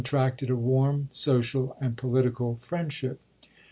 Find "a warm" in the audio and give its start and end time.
0.49-1.07